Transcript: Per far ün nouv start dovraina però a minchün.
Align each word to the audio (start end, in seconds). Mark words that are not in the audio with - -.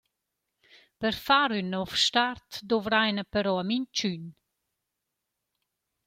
Per 0.99 1.13
far 1.25 1.49
ün 1.59 1.67
nouv 1.73 1.91
start 2.05 2.47
dovraina 2.69 3.23
però 3.33 3.53
a 3.61 3.63
minchün. 3.69 4.23